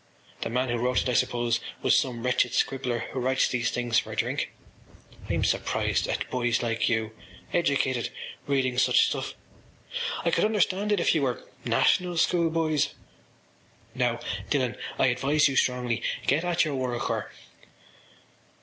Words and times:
The 0.41 0.49
man 0.49 0.69
who 0.69 0.79
wrote 0.79 1.03
it, 1.03 1.09
I 1.09 1.13
suppose, 1.13 1.59
was 1.83 1.95
some 2.01 2.23
wretched 2.23 2.53
fellow 2.55 2.97
who 3.11 3.19
writes 3.19 3.47
these 3.47 3.69
things 3.69 3.99
for 3.99 4.11
a 4.11 4.15
drink. 4.15 4.51
I’m 5.29 5.43
surprised 5.43 6.07
at 6.07 6.27
boys 6.31 6.63
like 6.63 6.89
you, 6.89 7.11
educated, 7.53 8.09
reading 8.47 8.79
such 8.79 8.97
stuff. 9.01 9.35
I 10.25 10.31
could 10.31 10.43
understand 10.43 10.91
it 10.91 10.99
if 10.99 11.13
you 11.13 11.21
were... 11.21 11.43
National 11.65 12.17
School 12.17 12.49
boys. 12.49 12.95
Now, 13.93 14.19
Dillon, 14.49 14.75
I 14.97 15.05
advise 15.05 15.47
you 15.47 15.55
strongly, 15.55 16.01
get 16.25 16.43
at 16.43 16.65
your 16.65 16.73
work 16.73 17.07
or.... 17.07 17.31